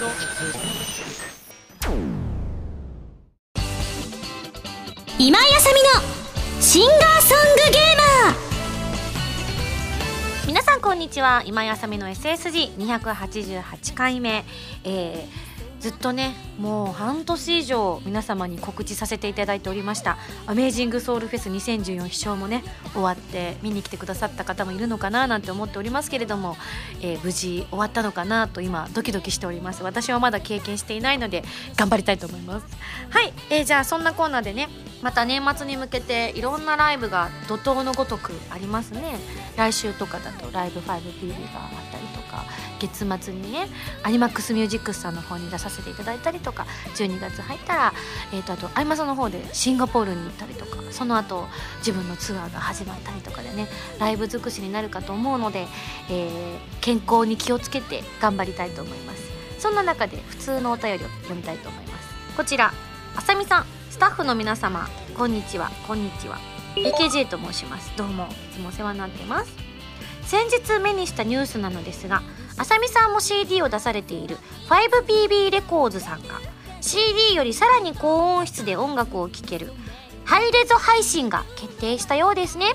[0.00, 0.06] と
[5.18, 5.90] 今井あさみの
[6.62, 8.36] シンガーソングゲーマー。
[10.46, 11.42] 皆さんこんにちは。
[11.44, 14.46] 今井あさみの SSG288 回目、
[14.84, 15.49] えー
[15.80, 22.62] ずっとねもう半年以上皆様に告知させていただいておりました「アメージングソウルフェス2014」飛翔もね
[22.92, 26.56] 終わって見に来てくださった方もいるのかななんて思っておりますけれども、
[27.00, 29.82] えー無事終わったのかなと今ドキドキしております。
[29.82, 31.44] 私はまだ経験していないので
[31.76, 32.66] 頑張りたいと思います。
[33.10, 34.68] はい、えーじゃあそんなコーナーでね
[35.02, 39.18] また年末に向けていろんなライブが怒涛のごとくありますね。
[39.56, 42.44] 来週とかだとライブ 5PB があったりとか
[42.80, 43.68] 月末にね
[44.02, 46.66] アニマックスミュージックスさんの方に出させていただいたりとか
[46.96, 47.92] 12月入ったら、
[48.32, 51.46] えー、とあとアイマサの方でシンガポールに行ったりとかその後
[51.78, 55.66] 自分のツアーが始まったりとかでねライブ尽くしになるかと思うので、
[56.10, 59.30] えー健康に気をつけて頑張りたいと思います。
[59.58, 62.08] そんな中で普通のお便りを読みたいと思います。
[62.36, 62.72] こちら
[63.16, 66.38] あさみさんスタッフの皆様こんにちはこんにちは。
[66.76, 67.92] AKJ と申します。
[67.96, 69.69] どうもいつもお世話になってます。
[70.30, 72.22] 先日目にしたニュースなのですが
[72.56, 74.36] あさみさんも CD を出されている
[74.68, 76.28] 5PB レコーズさんが
[76.80, 79.72] CD よりさらに高音質で音楽を聴ける
[80.24, 82.66] ハイレゾ配信が決定したようですね。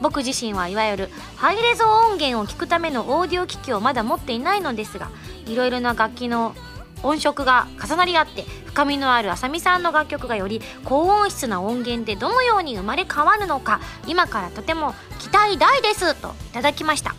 [0.00, 5.10] 僕自身はいわゆるハイレゾ音源を聴くためのオーディオ機器をまだ持っていないのですが
[5.46, 6.56] いろいろな楽器の
[7.02, 17.14] 音色が重なり合って深みのあるあさみさんの楽曲がより高音質な音源でどのように生まれ変わるのか今からとても期待大ですといただきました、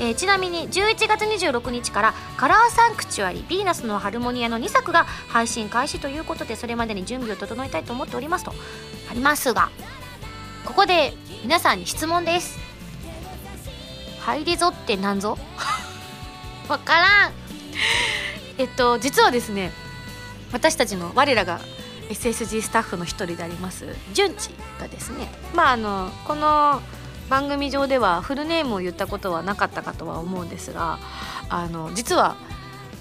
[0.00, 8.52] えーちなみに11月26日からカラーサンクチュアリヴィーナスのハルモニアの2作が配信開始ということでそれまでに準備を整えたいと思っておりますと。
[9.10, 9.70] ありますが
[10.64, 12.58] ここで皆さんに質問です。
[14.20, 15.38] ハイレゾって何ぞ？
[16.68, 17.32] わからん。
[18.58, 19.70] えっと実はですね
[20.52, 21.60] 私たちの我らが
[22.08, 26.80] SSG スタッフの一人であります純知がですねまああのこの
[27.28, 30.98] 番組上ではフルネームを言ったことはなかったかとは思うんですが
[31.48, 32.36] あの実は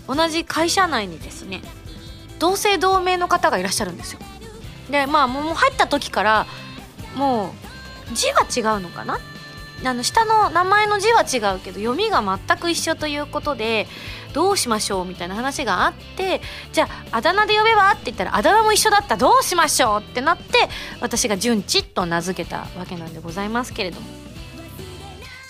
[0.07, 1.61] 同じ会社内にですね
[2.39, 4.19] 同姓同名の方がいらっしゃるんですよ。
[4.89, 6.45] でまあもう入った時から
[7.15, 7.53] も
[8.11, 9.19] う字は違うのかな
[9.85, 13.87] あの下の名前の字は違うけど読みが全く一緒ということで
[14.33, 20.69] どうしましょうみたいな話があってじゃああだ名で呼べばって言ったらあだ名も一緒だったどうしましょうってなって
[21.01, 24.23] 私が純ちと名付けたわけなんでございますけれども。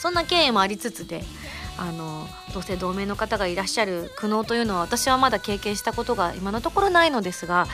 [0.04, 1.24] そんな経緯もありつつで
[1.78, 7.68] あの同姓同名の方がいらっしゃる苦悩というのは私はまだ経験したことが今のところないのですが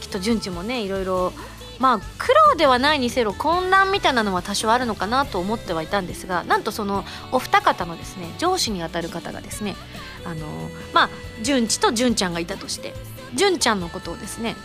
[0.00, 1.34] きっと純ちもねいろいろ
[1.78, 9.76] まあ苦労ではないにせよ混乱みたいなのは多少あるのかなと思ってはいたんですがなんとそのお二方のですね上司にあたる方がですね
[10.24, 10.46] あの
[10.92, 11.10] まあ
[11.42, 12.94] 純ちと純ちゃんがいたとして
[13.34, 14.56] 純ちゃんのことをですね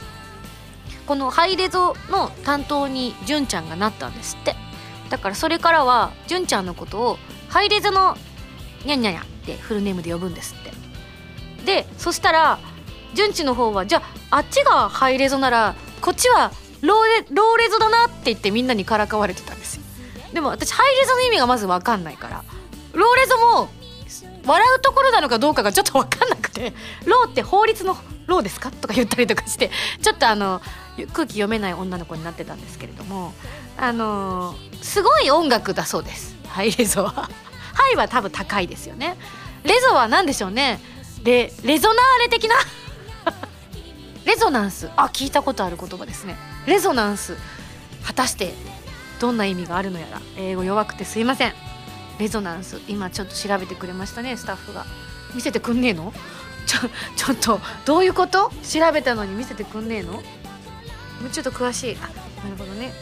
[1.08, 4.56] このハイレゾの担当に純ちゃんがなったんですって。
[5.10, 7.18] だからそれからは純ちゃんのことを
[7.50, 8.16] ハイレゾの
[8.86, 10.72] ニャンニャンニャってフルネームで呼ぶんですって。
[11.66, 12.60] でそしたら
[13.16, 16.52] 純ちゃんの方はじゃああっちがハイレゾならこっちは
[16.82, 19.84] ローレローレゾだなって言ってみんなにからかわれてたんですよ。
[20.34, 22.44] でも私ハイレゾの意味がまず分かんないから。
[22.94, 23.70] ローレゾも
[24.46, 26.74] 笑うところなのかどうかがちょっと分かんなくて
[27.06, 27.96] 「ローって法律の
[28.26, 29.70] ローですか?」とか言ったりとかして
[30.02, 30.62] ちょっとあの
[31.14, 33.34] 空気読めない女の子になってたんですけれども
[33.78, 37.12] あのすごい音楽だそうですハイレゾは。
[37.12, 39.18] ハイは多分高いですよね。
[39.64, 40.80] レゾは何でしょうね。
[41.24, 42.56] レレゾナーレ的な？
[44.26, 44.90] レゾナンス。
[44.98, 46.36] あ聞いたことある言葉ですね。
[46.70, 47.36] レゾナンス。
[48.06, 48.54] 果たして
[49.20, 50.22] どんな意味があるのやら。
[50.38, 51.54] 英語弱くてすいません。
[52.20, 52.80] レゾナンス。
[52.88, 54.86] 今ちょっと調べてくれましたねスタッフが。
[55.34, 56.14] 見せてくんねえの？
[56.68, 56.80] ちょ
[57.16, 58.52] ちょっとどういうこと？
[58.64, 60.14] 調べたのに見せてくんねえの？
[60.14, 60.22] も
[61.28, 61.98] うちょっと詳しい。
[61.98, 62.02] あ
[62.44, 62.94] なるほどね。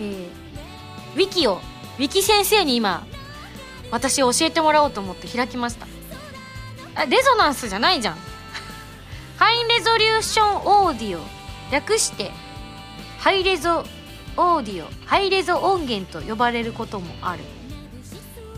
[0.00, 0.28] えー、
[1.14, 1.60] ウィキを
[1.98, 3.06] ウィキ先生に今
[3.90, 5.86] 私教えてもらおうと思って開きました。
[6.94, 8.16] あレゾナンスじゃないじゃん。
[9.36, 11.22] ハイレゾリューションオーディオ。
[11.72, 12.30] 略して
[13.24, 13.84] ハイレゾ
[14.36, 17.42] オーディオハイレゾ音源と呼ばれることもある。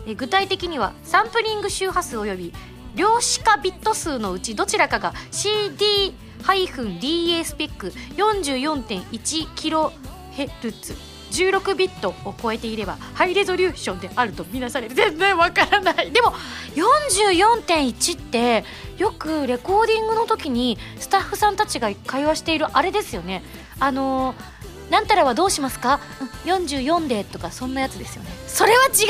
[0.08, 2.52] え具体的にはサンプリング周波数及び
[2.96, 10.96] 量子化ビット数のうちどちらかが CD-DA スペック 44.1kHz
[11.30, 16.10] 16ビットを超えていればハイレゾリューションであるとみなされる全然わからない。
[16.10, 16.32] でも
[16.74, 18.64] 44.1って
[18.98, 23.44] よくレコーディングの時にスタッフさんたちが会話しているあれですよね。
[23.81, 24.56] あのー
[24.90, 26.00] なんたらはどうしますか
[26.44, 28.31] ？44でとかそんなやつですよね。
[28.46, 29.05] それは違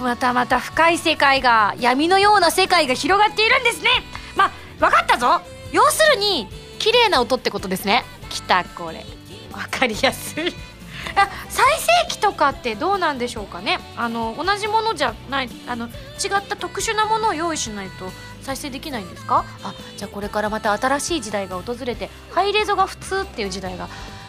[0.00, 0.02] う。
[0.02, 3.90] またまた深い世界が闇のような世界が広がっているんですね。
[4.36, 5.40] まあ分かったぞ。
[5.72, 6.46] 要するに
[6.78, 8.04] 綺麗な音ってことですね。
[8.30, 9.04] きたこれ。
[9.52, 10.54] 分かりやすい。
[11.16, 11.64] あ再
[12.06, 13.80] 生機とかってどうなんでしょうかね。
[13.96, 15.90] あの同じものじゃないあの違
[16.38, 18.10] った特殊なものを用意しないと。
[18.44, 19.44] 再生できないんですか？
[19.64, 23.88] あじゃあこれからまた新しい時代が訪れてハイレゾが普通っていう時代が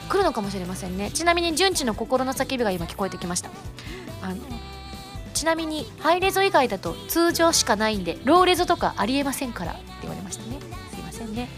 [0.10, 1.12] 来るのかもしれませんね。
[1.12, 3.50] ちなみに純知の心の叫びが今聞こえてきました。
[4.22, 4.36] あの
[5.34, 10.60] ちなみにハイレゾ以外だと通常しかないんでローレゾとかありえませんからって言われましたね。
[10.92, 11.50] すいませんね。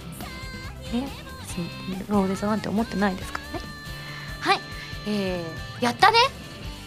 [0.91, 1.07] ね。
[2.09, 3.65] ローレゾなんて思ってないですからね。
[4.39, 4.59] はい。
[5.07, 6.17] えー、やったね。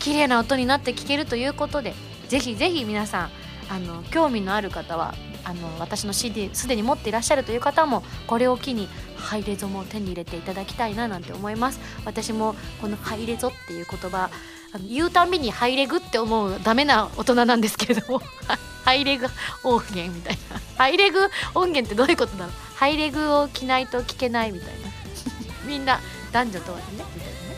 [0.00, 1.94] 綺麗な音になって聞けるということで
[2.28, 3.30] ぜひぜひ皆さん
[3.68, 5.14] あの興味のある方は
[5.44, 11.80] あの私の CD すでに持っていらっしゃるという方もこれを機にハイレゾも手に入れていただきたいななんて思います。
[12.04, 14.30] 私もこのハイレゾっていう言葉
[14.72, 18.22] あの言うたびにハイレグって思うダメな大人なんですけれども
[18.84, 19.26] ハイレグ
[19.64, 20.60] 音源みたいな。
[20.76, 24.90] ハイレグ音源ってどういうことなのハイレグを着ないと聞けないみたいな。
[25.66, 26.00] みんな
[26.32, 27.50] 男女問わずねみたいなね。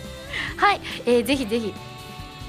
[0.57, 1.73] はい、えー、ぜひぜひ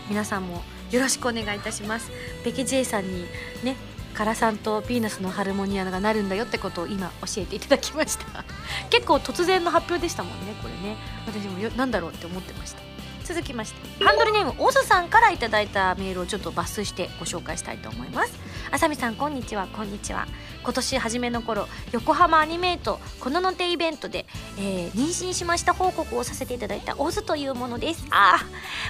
[0.10, 2.12] 皆さんもよろしくお願いいたします。
[2.44, 3.26] ベケ J さんに
[3.64, 3.76] ね
[4.14, 8.46] カラさんとヴィーナスのハルモニアがなるんだよってことを今教えていただきました。
[8.90, 10.98] 結構突然の発表でしたもんねこれね。
[11.26, 12.82] 私もよなんだろうって思ってました。
[13.24, 14.04] 続きまして。
[14.04, 18.34] ハンドルネームオズさんからいただいたメールをちょっと抜粋してご紹介したいと思います。
[18.72, 19.68] あさみさんこんにちは。
[19.68, 20.28] こんにちは。
[20.64, 24.26] 今年初めの頃横浜アニメートこのの手イベントで、
[24.58, 28.06] えー、妊娠しました報告をさせていただいたオズというものです。
[28.12, 28.38] あ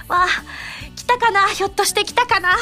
[0.08, 0.26] ーわあ
[1.04, 1.46] 来たかな？
[1.48, 2.56] ひょっとして来たかな？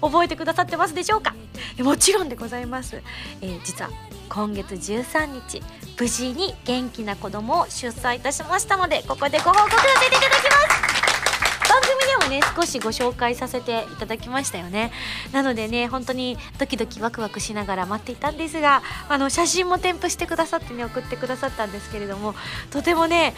[0.00, 1.34] 覚えてくださってますでしょうか？
[1.80, 3.02] もちろんでございます、
[3.42, 3.90] えー、実は
[4.30, 5.62] 今月13日
[6.00, 11.68] 無事に元気な子供を出産いたしましたのでここでご報告させていただきます。
[11.68, 14.90] 番組でもね少しご紹介させていただきましたよね。
[15.32, 22.34] なのでね本当にドキドキワクワクしながら待っていたんですがあの写真も添付してくださってね送ってくださったんですけれども
[22.70, 23.34] とてもね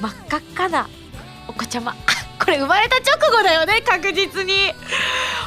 [0.00, 0.88] 真っ赤っかな
[1.48, 1.94] お子ちゃま。
[2.38, 4.72] これ生まれた直後だよね確実に。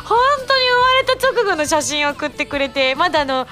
[0.04, 0.18] 本
[0.48, 3.48] 当に生まれた直後の写真を送ってくれてまだあの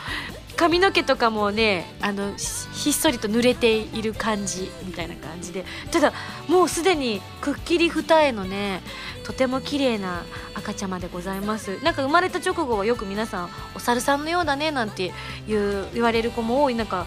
[0.56, 2.33] 髪の毛とかもねあの
[2.74, 5.65] ひっそりと濡れている感じみたいな感じで。
[5.92, 6.13] ただ
[6.47, 8.81] もうすでにくっきり二重のね
[9.24, 11.83] とても綺麗な赤ちゃまでございます。
[11.83, 15.12] なんか生まれた直後はよく皆さんお猿さんのようだねなんて
[15.47, 16.75] 言言われる子も多い。
[16.75, 17.06] 中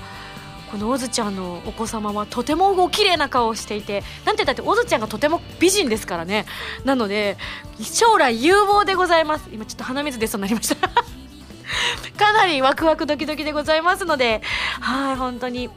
[0.71, 6.47] このオズちゃんのお子様はとてもお綺麗な顔をしていてなんて言ったってオズちゃんがとても美人ですからね。
[6.85, 7.37] なので
[7.81, 9.49] 将来有望でございます。
[9.53, 10.89] 今ちょっと鼻水出そうになりました。
[12.19, 14.43] かなりワクワクドキドキでございますので
[14.81, 15.71] はい本当に。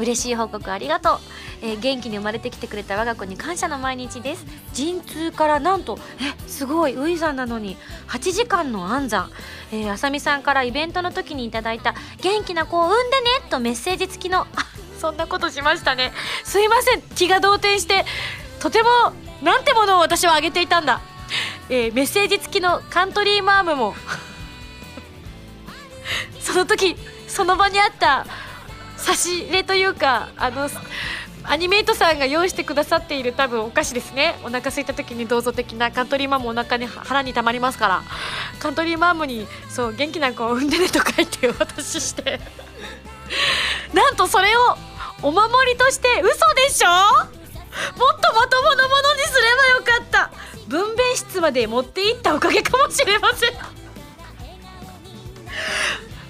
[0.00, 1.20] 嬉しい報告ありがとう、
[1.62, 4.44] えー、元気に生まれてきてくれた我が子に感謝の毎日です。
[4.72, 7.76] 陣痛からなんとえすごいウイザンなのに
[8.08, 9.30] 8時間の安産。
[9.72, 14.46] え、あさみさんからイベントの時にいただいた元気な子を産んでねとメッセージ付きのあ
[14.98, 16.12] そんなことしましたね。
[16.44, 17.02] すいません。
[17.02, 18.04] 気が動転して
[18.60, 18.88] とても
[19.42, 21.00] なんてものを私はあげていたんだ、
[21.70, 23.94] えー、メッセージ付きのカントリーマームも
[26.40, 26.96] その時
[27.26, 28.26] その場にあった
[28.96, 30.68] 差し入れというかあの
[31.50, 34.36] アニメートさんが用意してくださっている多分お菓子ですね。
[34.44, 38.02] お腹空いた時にどうぞ的なカントリーマームお腹に腹にたまりますから。
[38.60, 42.38] カントリーマームにそう元気な子を産んでねと書いてお渡しして。
[43.92, 44.60] なんとそれを
[45.22, 46.88] お守りとして嘘でしょ？
[46.88, 50.30] もっとまともなものにすればよかった。
[50.68, 53.50] 分娩室まで持って行ったおかげかもしれません。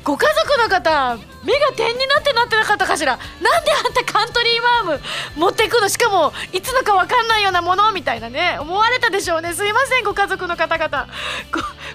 [0.02, 3.16] ご家族の方目が点になってなってなかったかしら？
[3.16, 5.00] なんであんたカントリーマーム
[5.36, 5.88] 持ってくの？
[5.88, 7.92] しかもいつのか分かんないようなもの？
[7.92, 8.58] みたいなね。
[8.60, 9.54] 思われたでしょうね。
[9.54, 11.08] すいませんご家族の方々。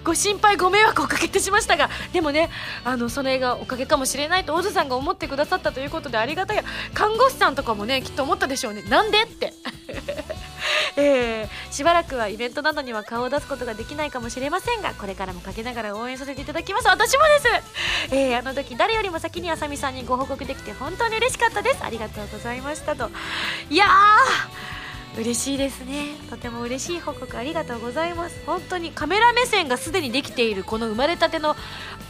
[0.03, 1.89] ご心配ご迷惑をかけてしましたが。
[2.13, 2.49] でもね
[2.83, 6.63] あのそれがおかげかもしれないと大津さんが思ってくださったということでありがたい。
[6.93, 8.83] 看護師さんとかもねきっと思ったでしょうね。
[8.83, 9.23] なんで？
[9.23, 9.53] って。
[10.97, 16.87] えー、しばらくはイベントなどには顔を出すことができないかもしれませんがこれからもかけながら応援させていただきます。
[16.87, 17.39] 私もで
[18.09, 21.83] す、えー、あの時誰よりも先にあさみさんにご報告できて本当に嬉しかったです。
[21.83, 23.09] ありがとうございましたと。
[23.69, 24.75] いやー
[25.17, 26.15] 嬉しいですね。
[26.29, 28.41] とても嬉しい報告ありがとうございます。
[28.45, 31.55] 本当にカメラ目線がすでにできているこの生まれたての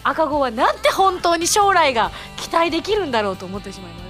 [0.04, 4.05] 赤子はなんて本当に将来が期待できるんだろうと思ってしまいます。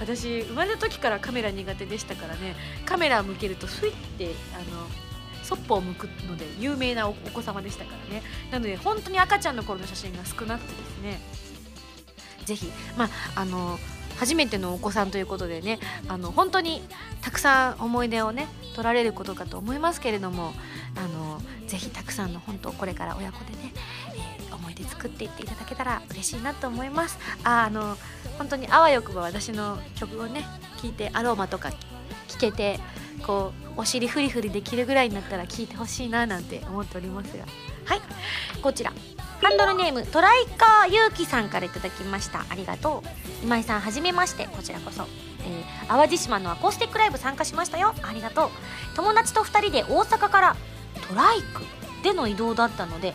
[0.00, 2.56] 私生まれた時からカメラ苦手でしたからね。
[2.86, 4.86] カメラ向けるとスイッてあの
[5.44, 8.22] そっぽを向くので有名なお子様でしたからね。
[8.50, 11.20] なので本当に赤ちゃんの頃の写真が少なくてですね。
[12.46, 13.78] ぜひまああの
[14.18, 15.78] 初めてのお子さんということでね
[16.08, 16.82] あの本当に
[17.22, 20.52] たくさん思い出をね取られることかと思いますけれども
[20.96, 23.72] あのぜひたくさんの本当これから親子でね、
[24.14, 24.29] えー、
[24.70, 27.18] 思い出作っていっていただけたら嬉しいなと思います。
[27.44, 27.96] ああの
[28.38, 30.46] 本当にあわよくば私の曲をね
[30.80, 32.78] 聴いてアロマとか聴けて
[33.26, 37.44] こうお尻フリフリできるぐらいになったら聴いてほしいななんて思っておりますが。
[37.84, 38.00] はい。
[38.62, 38.92] こちら。
[39.42, 42.44] ハンドルネームトライカーゆうきさんからいただきました。
[42.48, 43.08] ありがとう。
[43.42, 44.46] 今井さんはじめまして。
[44.48, 45.04] こちらこそ、
[45.44, 47.94] えー、淡路島のアコースティックライブ参加しましたよ。
[48.02, 48.50] ありがとう。
[48.96, 50.56] 友達と2人で大阪から
[51.08, 51.62] トライク
[52.02, 53.14] での移動だったので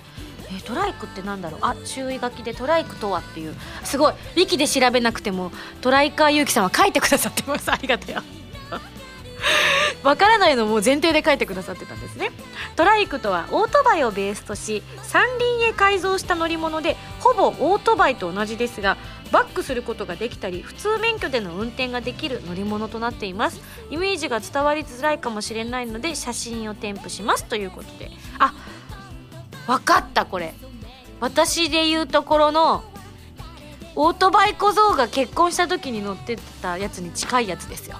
[0.57, 1.59] えトライクってなんだろう？
[1.61, 3.55] あ注意書きでトライクとはっていう。
[3.83, 4.13] すごい。
[4.13, 7.71] ウィキで調べなくてもトライカーゆうきさんは書いてくださってます。
[7.71, 8.15] ありがとう。
[10.03, 12.31] わからないのも前提で書いてくださってたんですね。
[12.75, 18.97] トライクとはオートバイをベースとし三輪へ改造した乗り物でほぼオートバイと同じですが
[19.31, 23.61] バックすることができたり普通免許での運転ができる乗り物となっています。
[23.89, 28.11] イメージが伝わりづらいかもしれないので写真を添付しますということで。
[28.39, 28.53] あ
[29.67, 30.53] 分かったこれ。
[31.19, 32.83] 私で言うところの
[33.95, 37.97] オートバイ小僧が結婚した時に乗ってたやつに近いやつですよ。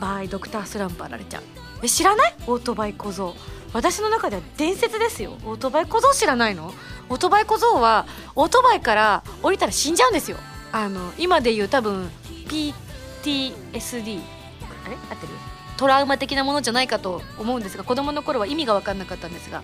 [0.00, 1.42] バイドクタースランプあられちゃう
[1.82, 2.34] え知らない？
[2.46, 3.34] オートバイ小僧。
[3.72, 5.32] 私の中では伝説ですよ。
[5.44, 6.72] オートバイ小僧知らないの？
[7.08, 8.06] オートバイ小僧は
[8.36, 10.36] オートバイから降りたら死んじゃうんですよ。
[10.72, 12.10] あの今で言う多分
[12.48, 14.20] PTSD
[14.84, 14.96] あれ？
[15.10, 15.32] 合ってる？
[15.80, 19.62] トラウマ的なものじゃないかと思うんですが子供の頃は意味が分かんなかったんですが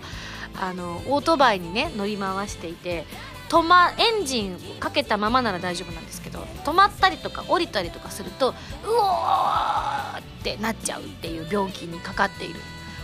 [0.59, 3.05] あのオートバイにね乗り回していて
[3.49, 8.53] 止まエンジンかけたままなら大丈夫なんですけど止まったりとか降りたりとかするとう
[8.99, 12.59] おーってなっちゃうっていう病気にかかっている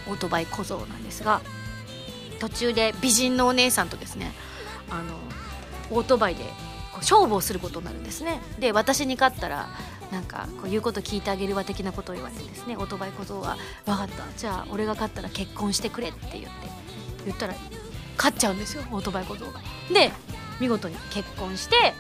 [0.09, 1.41] オートバイ小僧なんですが
[2.39, 4.31] 途中で美人のお姉さんとですね
[4.89, 5.13] あの
[5.95, 6.49] オートバイでこ
[6.95, 8.41] う勝負をすることになるんですね。
[8.57, 9.69] で私に勝ったら
[10.13, 16.49] なんかこう言うこと聞いてあげるわ的なことを言われてですねオートバイ小僧は「分かったじゃあ俺が勝ったら結婚してくれ」って言って
[17.25, 17.55] 言ったら
[18.15, 19.59] 勝っちゃうんですよオートバイ小僧が。
[19.91, 20.11] で
[20.59, 21.93] 見事に結婚して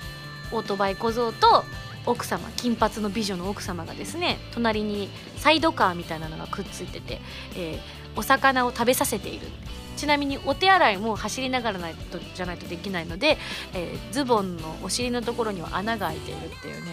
[0.51, 1.65] オートバイ小僧と
[2.05, 7.19] 奥様金髪の美女の奥様がですね隣にサイドカーみたいなのがくっついてて、
[7.55, 9.47] えー、お魚を食べさせている
[9.95, 13.37] ちなみにお手洗いも走りながらないとじゃないとできないので、
[13.73, 16.91] えー、ズボンのお尻のところには穴が開いているっていうね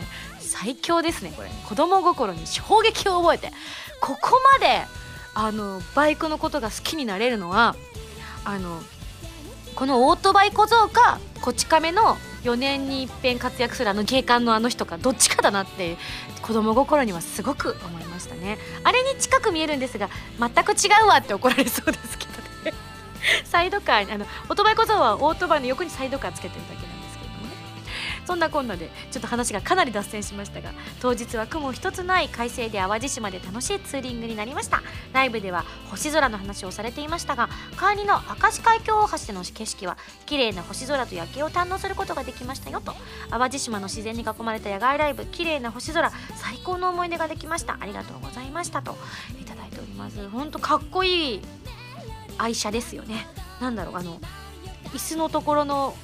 [0.51, 1.51] 最強ですねこれ。
[1.69, 3.53] 子供心に衝撃を覚えて。
[4.01, 4.83] ここまで
[5.35, 7.77] あのバイクのことが好きになれるのは
[8.45, 8.81] あの
[9.75, 15.97] このオートバイ小僧かこち亀の4年に一遍活躍するあの警官のあの人かどっちかだなって
[16.43, 18.59] 子供心にはすごく思いましたね。
[18.83, 22.33] あれに近く見えるんですが全く違うわって怒られそうですけど
[22.71, 22.77] ね。
[23.45, 26.90] サイドカーにあのオートバイ小僧はオートバイの横にサイドカーつけてるだけ。
[28.27, 34.83] そんなこんなでちょっと話がかなり脱線しましたが当日は雲一つない快晴で淡路島で楽しいツーリングになりました。
[35.13, 39.97] ライブでは星空の話をされていましたが帰りの明石海峡大橋での景色は
[40.27, 42.95] 綺麗な星空と夜景を堪能することができましたよと。
[43.31, 47.77] 淡路島の自然に囲まれた野外ライブ綺麗な星空最高の思い出ができました。
[47.81, 48.97] ありがとうございましたと
[49.41, 50.29] いただいております。
[50.29, 51.41] 本当かっこいい
[52.39, 53.27] 愛車ですよね。
[53.61, 54.19] なんだろうあの
[54.95, 55.95] 椅子のところの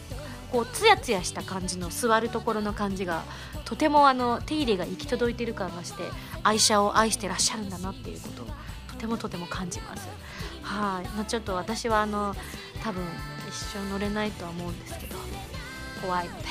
[0.53, 3.25] こうツヤツヤした感じの座るところの感じが
[3.65, 6.05] とてもあの手入れが行き届いてる感がして
[6.43, 8.47] 愛車を愛してらっしゃるんだなっていうことを
[8.89, 10.09] とてもとても感じます。
[10.63, 12.35] はい、まあ、ちょっと私はあの
[12.83, 13.03] 多分
[13.49, 15.17] 一生乗れないとは思うんですけど
[16.01, 16.29] 怖い。
[16.29, 16.45] ので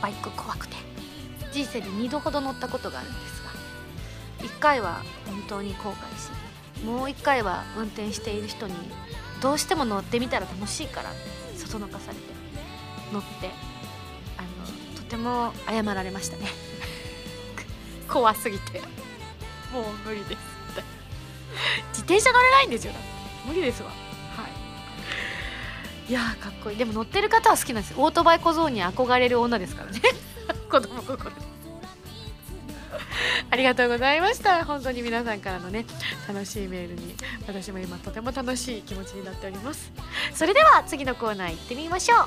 [0.00, 0.94] バイク怖くて。
[1.54, 3.50] 人生で2度ほど乗ったことがあるんですが
[4.44, 8.74] 1回は本当に後悔しもう1回は運転している人に
[9.40, 11.10] どうしても乗ってみたら楽しいから
[11.74, 12.22] そのかされて
[13.12, 13.50] 乗って
[14.38, 16.46] あのとても謝られましたね。
[18.08, 18.80] 怖すぎて。
[19.72, 20.54] もう無理です
[21.88, 22.92] 自転車乗れないんですよ
[23.44, 23.88] 無理ですわ。
[23.88, 23.94] は
[26.08, 26.12] い。
[26.12, 26.76] いやかっこいい。
[26.76, 30.00] でも乗ってる方は好きなんですオートバイ小僧に憧れる女ですからね。
[30.70, 31.32] 子供心
[33.54, 34.64] ありがとうございました。
[34.64, 35.86] 本当に皆さんからのね
[36.26, 37.14] 楽しいメールに
[37.46, 39.92] 私も今とても楽しい気持ちになっております。
[40.34, 42.18] それでは次のコーナー行ってみましょう。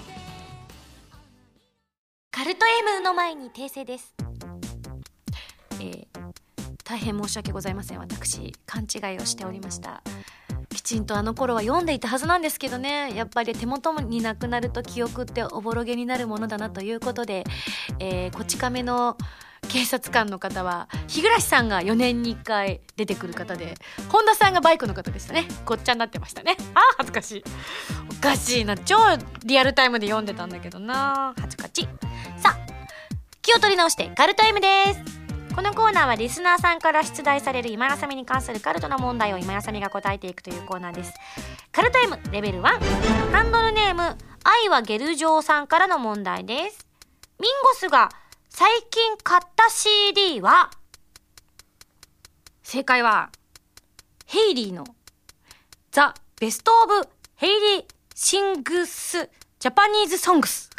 [2.32, 4.16] カルト M の前に訂正です。
[5.82, 6.08] えー、
[6.86, 8.00] 大変申し訳ございません。
[8.00, 10.02] 私勘違いをしておりました。
[10.70, 13.14] きちんとあの頃は読んでいたはずなんですけどね。
[13.14, 17.44] やっぱり手元になくなると記憶っておぼろげになるものだなということで、
[18.00, 19.18] えー、こち亀の
[19.70, 23.76] 警察官の方は日暮さんが4年に1回出てくる方で
[24.10, 25.48] 本田さんがバイクの方でしたね。
[25.66, 26.56] ごっちゃになってましたね。
[26.74, 27.44] あー恥ずかしい。
[28.10, 28.78] おかしいな。
[28.78, 28.98] 超
[29.44, 31.34] リアルタイムで読んでたんだけどな。
[31.38, 31.86] 恥ずかしい。
[32.40, 32.58] さあ
[33.42, 35.18] 気を取り直してカルタイムです。
[35.56, 41.14] このコーナーはリスナーさんから出題される今やさみに関するカルトの問題を今やさみが答えていくというコーナーです。
[41.72, 46.86] カルト M レベル1ハンドルネーム愛はゲルジョーさんからの問題です。
[47.40, 48.10] ミンゴスが
[48.60, 50.72] 最近買った CD は？
[52.64, 53.30] 正解は
[54.26, 54.84] ヘイリーの
[55.92, 57.86] ザ・ベスト・オブ・ヘイリー・
[58.16, 60.72] シングス・ジャパニーズ・ソングス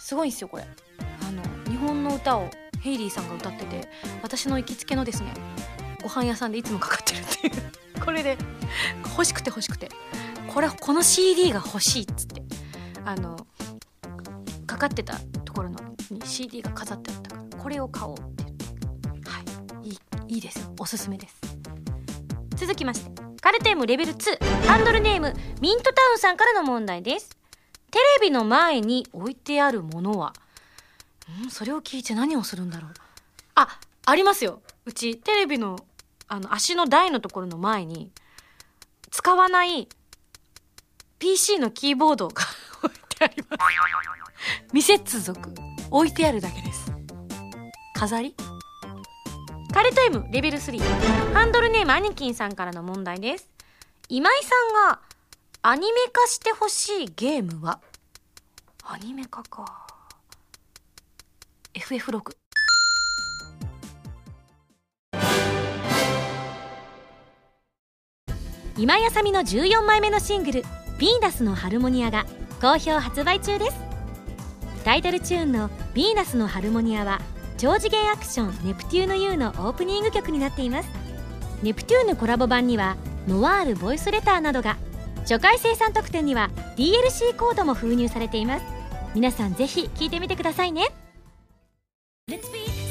[0.00, 0.64] すごいんですよこれ。
[1.28, 2.48] あの日本の歌を
[2.80, 3.86] ヘイリーさんが歌ってて
[4.22, 5.34] 私の行きつけのですね
[6.02, 7.72] ご飯屋さんでいつもかかってるっていう。
[8.02, 8.38] これで
[9.10, 9.90] 欲しくて欲しくて。
[10.54, 12.42] これこの CD が欲しいっつって。
[13.04, 13.46] あの
[14.66, 18.64] かかってたところのに CD が飾ってあったからこれを買おうってって
[19.28, 19.40] は
[19.82, 19.88] い。
[19.88, 19.98] いい
[20.34, 20.70] いいです。
[20.78, 21.36] おすすめです。
[22.56, 23.10] 続きまして
[23.40, 27.30] カルテームレベル2ハンドルネームミントタウンさんからの問題です。
[27.90, 30.34] テレビの前に置いてあるものは？
[31.46, 32.90] んそれを聞いて何をするんだろう。
[33.54, 34.60] あありますよ。
[34.84, 35.78] うちテレビの
[36.28, 38.10] あの足の台のところの前に
[39.10, 39.88] 使わない
[41.18, 42.42] PC のキーボードが
[42.84, 44.68] 置いてあります。
[44.72, 45.40] 未接続。
[45.90, 46.92] 置いてあるだけです。
[47.94, 48.34] 飾り？
[49.72, 50.78] カレタイムレベル3
[51.34, 53.48] ハンドルネームアニキンさんからの問題です。
[54.08, 55.00] 今井さんが
[55.62, 57.80] アニメ化してほしいゲームは？
[58.84, 59.86] アニメ化か。
[61.74, 62.36] FF6
[68.76, 70.62] 今やさみの14枚目のシングル
[70.98, 72.26] 「ヴィーナスのハルモニア」が
[72.60, 73.87] 好評発売中です
[74.88, 77.20] タイトルチューンの「ヴィーナスのハルモニア」は
[77.58, 80.88] 超次元アクション「ネプテューヌ U」のオープニング曲になっています。
[81.62, 84.78] ネプテューヌコラボ版にはノワールボイスレターなどが
[85.28, 88.64] 初回生産特典には DLC コードも封入されています。
[89.14, 90.86] 皆さんぜひ聴いてみてくださいね。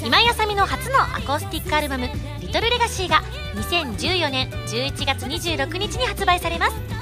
[0.05, 2.07] 今井あさみの初のアコースティックアルバム
[2.41, 3.23] 「リトルレガシーが
[3.55, 6.96] 2014年11月26日に発売されます。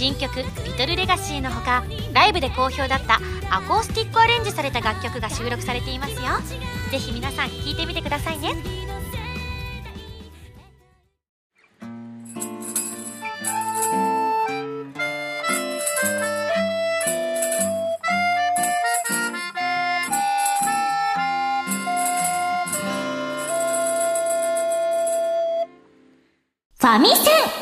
[0.00, 3.20] 新曲「リトルレガシーのほかライブで好評だった
[3.54, 6.20] アコースティックアレンジされた楽曲が収録されていますよ。
[6.90, 8.54] ぜひ皆さん聴いてみてくださいね。
[26.78, 27.59] ファミセン。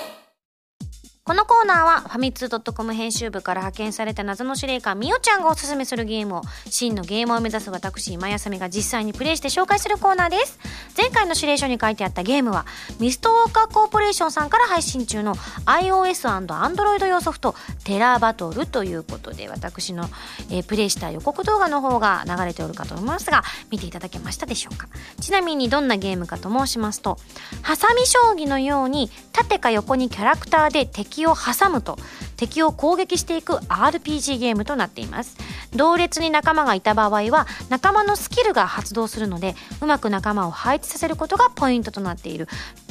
[1.28, 10.58] このコーナーはファミツー .com 編集部から派遣された謎の司令官みおちゃんがおすすめするゲームを真のゲームを目指す私今やさみが実際にプレイして紹介するコーナーです。
[10.96, 12.64] 前回の指令書に書いてあったゲームは
[12.98, 15.34] ミストウォーカーコーポレーションさんから配信中の
[15.66, 20.08] iOS&Android 用ソフトテラーバトルということで私の、
[20.50, 24.88] えープレイした予告動画の方が流れておるかと思いますが見ていただけましたでしょうか？
[25.20, 27.18] ちなみにどんなゲームかと申しますと
[27.60, 31.98] ハサミ将棋のように縦か横にキャラクターで敵をを挟むと
[32.36, 35.36] 敵を攻撃していく RPG ゲームとなっています。
[35.74, 42.48] 同列に仲間がいた場合は仲間のスキルが発動するのでうまく仲間を配置させることがポイントとなっている。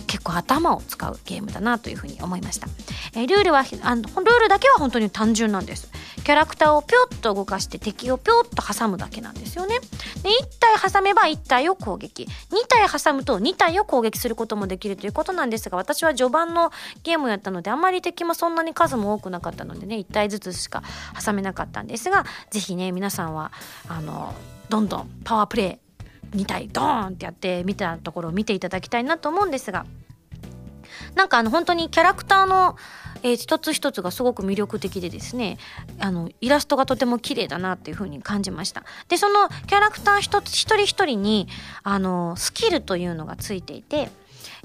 [0.08, 2.68] 結構頭を使うゲームだなというふうに思いました、
[3.14, 5.92] えールールはあのルールだけは本当に単純なんです。
[6.24, 9.80] キャラクターをぴょっと動かして敵をぴょっと挟むだけなんですよね。
[10.24, 12.24] で1体挟めば1体を攻撃。
[12.24, 12.28] 2
[12.68, 16.72] 体挟むと2体を攻撃することもできるということなんですが私は序盤の
[17.04, 20.84] ゲームをやったのであんまり敵もそんなに数も多くなかったのでね1体ずつしか
[21.26, 23.52] 挟めなかったんですがぜひね皆さんは
[23.88, 24.34] あの
[24.70, 25.87] どんどんパワープレイ
[26.32, 29.86] 2体ドーンってやって見たところを見ていただきたいなと思うんですが
[31.16, 32.76] なんかあの本当にキャラクターの、
[33.24, 35.58] えー一つ一つがすごく魅力的でですね
[36.00, 38.84] あのイラストがとても綺麗だなっていう風に感じました。
[39.08, 41.48] でそのキャラクター一つ一人一人に
[41.84, 44.12] あのスキルというのがついていて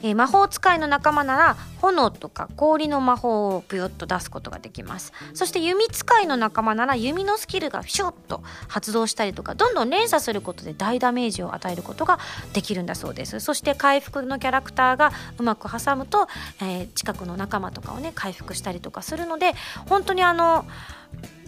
[0.02, 5.12] えー魔法使いの仲間なら炎とか氷の魔法をブヨッと出すことができます。
[5.34, 12.18] そして弓使いの仲間なら弓のスキルがシュッと発動したりとかどんどん連鎖することで大ダメージを与えることが
[12.52, 13.40] できるんだそうです。
[13.40, 16.28] そして回復のキャラクターがうまく挟むと、
[16.60, 19.54] えー近くの仲間とかをね回復したりとかするので
[19.88, 20.64] 本当にあの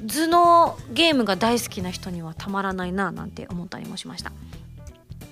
[0.07, 4.33] 頭脳ゲームが大好きな人にはたまらないななんて思ったりもしました。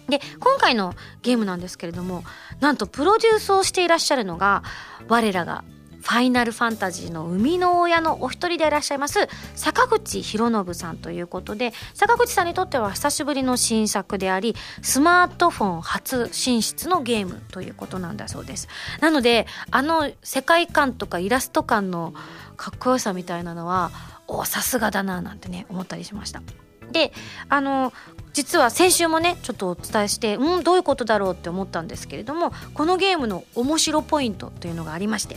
[0.09, 2.25] で今回のゲームなんですけれども
[2.61, 4.62] なんとプロデュースをしていらっしゃるのが
[5.09, 5.65] 我らが
[6.03, 18.69] ファイナルファンタジーの生みの親のお一人でいらっしゃいます坂口博信さんということで坂口さんにとっては久しぶりの新作でありスマートフォン初進出のゲームということなんだそうです。
[19.01, 22.12] なのであの世界観とかイラスト感の
[22.57, 23.93] かっこよさみたいなのは
[24.27, 26.43] おさすがだななんてね思ったりしました。
[26.91, 27.12] で
[27.49, 27.93] あの
[28.33, 35.37] 実は先週もねちょっとお伝えしてうんどういうことだろうって思ったんですけれどもこのゲームの面白ポイントというのがありまして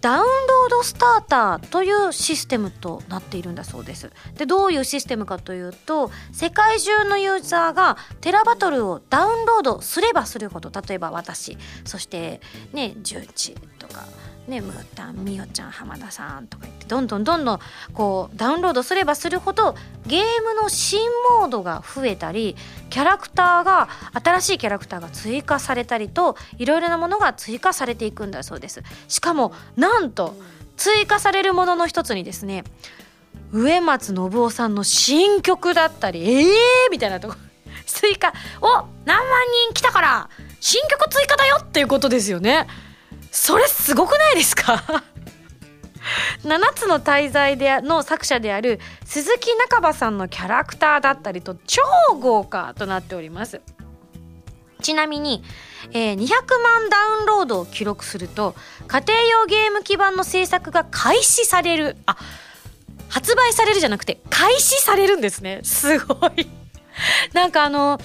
[0.00, 4.12] ダウンロードスターターというシステムとなっているんだそうです。
[4.36, 12.40] でどういうシステムかというと世界中のユーザーがテラバトルをダウンロードすればするほど例えば私そして
[12.72, 14.06] ね純知とか
[14.48, 17.58] ね、ムータン、みおちゃん、浜田さんとか言ってどんどんどんどん
[17.92, 19.74] こうダウンロードすればするほど
[20.06, 21.00] ゲームの新
[21.38, 22.56] モードが増えたり
[22.88, 28.82] キャラクターが新しいキャラクターが追加されたりといろいろなものが追加されていくんだそうです。
[29.06, 30.34] しかもなんと
[30.78, 32.64] 追加されるものの一つにですね
[33.52, 37.34] 植松信夫さんの新曲だったりええー、みたいなとこ
[37.84, 38.32] 追加
[38.62, 38.66] お
[39.04, 39.26] 何万
[39.66, 40.30] 人来たから
[40.60, 42.66] 新曲追加だよっていうことですよね。
[43.38, 44.82] それすごくないですか
[46.42, 51.80] ？7つの大罪での作者である鈴木中葉さんのキャラクターだったりと超
[52.20, 53.62] 豪華となっております。
[54.82, 55.44] ちなみに、
[55.92, 58.54] えー、200万ダウンロードを記録すると
[58.88, 61.96] 家庭用ゲーム基盤の制作が開始される。
[62.06, 62.16] あ
[63.08, 65.60] 発売されるじゃなくて開始されるんですね。
[65.62, 66.50] すごい。
[67.32, 68.00] なんかあの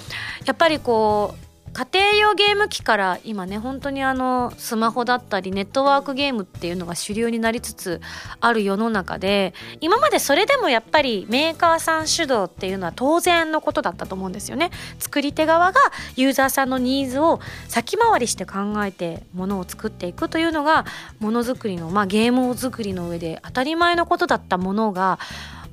[0.46, 1.43] やっぱりこう
[1.74, 8.00] 家庭用ゲーム機から今ね本当にあのスマホだったりネットワークゲームっていうのが主流になりつつ
[8.40, 14.70] ある世の中で今までそれでもやっぱりメーカーさん主導っていうのは当然のことだったと思うんですよね。
[15.00, 15.80] 作り手側が
[16.14, 20.84] ユーザーさんのニーズを先回りして考えてものを作っていくというのが
[21.18, 25.18] ものづくりのまあゲームを作りの上で当たり前のことだったものが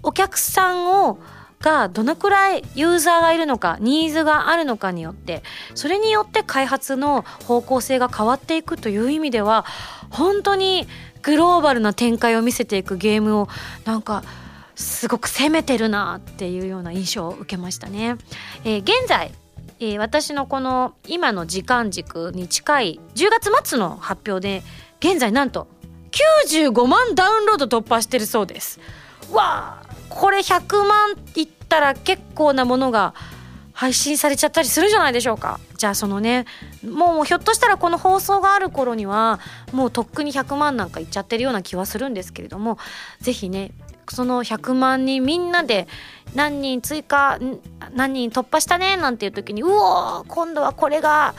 [0.01, 1.19] お客さんを
[1.62, 5.43] がどのくらいユーザーがいるのかニーズがあるのかによって
[5.76, 9.65] それによって開発の方向性が変わっていくという意味では
[10.10, 10.88] 本当に
[11.21, 13.47] グローバルな展開を見せていくゲームを
[13.86, 14.24] なんか
[14.76, 18.17] すごく攻めてるなっていうような印象を受けましたね。
[18.63, 19.32] えー、現在
[19.84, 24.63] えー、私のこの今の時間軸に近い10月末の発表で
[25.00, 25.67] 現在なんと
[26.12, 28.80] 95万ダウンロード突破してるそうです。
[29.32, 29.81] わ
[30.12, 33.13] これ100万いったら結構なものが
[33.74, 35.60] 配信されちゃったりするじゃないでしょうか。
[35.78, 36.45] じゃあそのね
[36.88, 39.39] もうひょっとしたらこの放送がある頃には
[39.71, 42.78] もうとっくに100万なんかいっちゃってるような気はするんですけれども
[43.21, 43.71] 是非ね
[44.08, 45.88] その100万人みんなで
[46.36, 47.39] 何人追加
[47.95, 51.34] 何人突破したねなんていう時にうお今度はこれが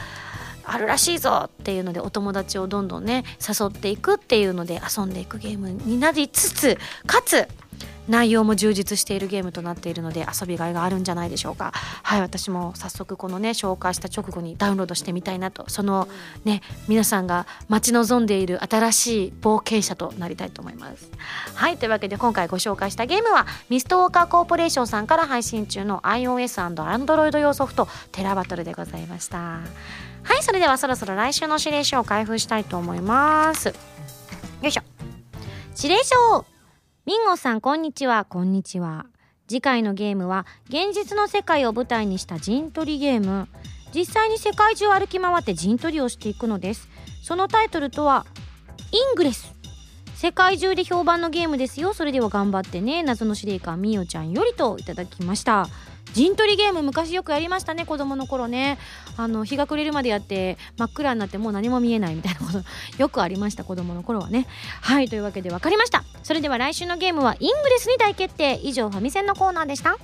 [0.64, 7.46] あるらしいぞっていうのでお友達をどんどんね誘っていくっていうので遊んでいくゲームになりつつかつ
[8.08, 11.72] 内容も充実しているゲームとなっているので遊びがいがあるんじゃないでしょうか。
[11.74, 15.64] はい私も早速このね紹介した直後にダウンロードしてみたいなと。
[15.68, 16.08] その
[16.44, 21.10] ね皆さんが待ち望んでいる新しい冒険者となりたいと思います。
[21.54, 29.38] はいというわけで今回ご紹介したゲームはミストウォーカーコーポレーションさんから配信中の iOS&Android 用ソフトテラバトルでございました。
[29.38, 33.68] はいそれではそろそろ来週の指令書を開封したいと思います。
[33.68, 33.74] よ
[34.62, 34.82] いしょ。
[35.76, 36.51] 指令書
[37.04, 38.24] ミンゴさん、こんにちは。
[38.26, 39.06] こんにちは。
[39.48, 43.48] 次回のゲームは、現実の世界を舞台にした陣取りゲーム。
[43.92, 46.88] 実際に世界中を歩き回って陣取りをしていくのです。
[47.24, 48.24] そのタイトルとは、
[48.92, 49.52] イングレス。
[50.14, 51.92] 世界中で評判のゲームですよ。
[51.92, 53.02] それでは頑張ってね。
[53.02, 55.66] 謎の司令官みおちゃんよりといただきました。
[56.12, 58.78] 陣取りゲーム昔よくやりましたね子供の頃ね。
[59.16, 62.62] あの日が暮れるまでやって真っ暗になってもう何も見えないみたいなこと
[62.98, 64.46] よくありました子供の頃はね。
[64.80, 66.04] はいというわけで分かりました。
[66.22, 68.60] それでは来週のゲームはイングレスに大決定。
[68.62, 69.96] 以上ファミセンのコーナーでした。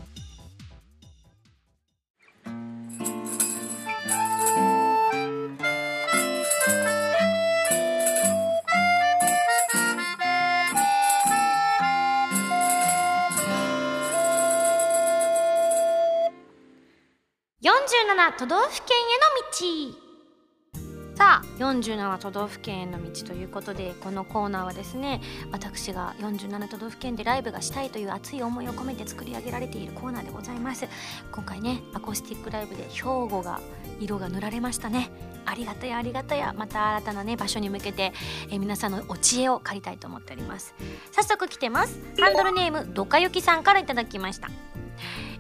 [17.89, 21.17] 47都道府県への道。
[21.17, 25.23] さあ47都道府県への道ということでこのコーナーはですね
[25.53, 30.87] 私が47都道府県でライブがしたいという熱い思いを込めて作り上げられているコーナーでございます。
[31.33, 33.59] 今回ねアコースティックライブで兵庫が
[34.01, 35.11] 色が塗られましたね。
[35.47, 38.13] ありがたやありがたやまた新たなね場所に向けて、
[38.51, 40.75] え皆さんのお知恵を借りたいと思っております。
[41.11, 41.99] 早速来てます。
[42.21, 44.51] ハンドルネームどかゆきさんから頂きました。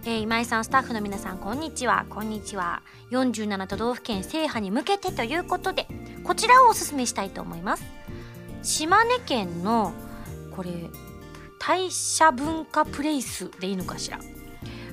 [0.08, 2.06] えー、今井さんスタッフの皆さんこんにちは。
[2.08, 2.80] こんにちは。
[3.10, 5.86] 47都道府県制覇に向けてということで
[6.24, 7.84] こちらをおすすめしたいと思います。
[8.62, 9.92] 島根県の
[10.56, 10.70] これ
[11.58, 14.18] 大社文化プレイスでいいのかしら？